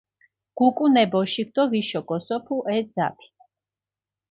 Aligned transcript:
გუკუნ 0.57 0.95
ე 1.01 1.03
ბოშიქ 1.11 1.49
დო 1.55 1.63
ვიშო 1.71 2.01
გოსოფუ 2.09 2.55
ე 2.75 2.77
ძაფი. 2.93 3.27